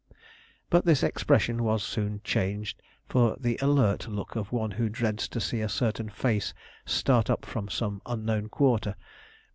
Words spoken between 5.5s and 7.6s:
a certain face start up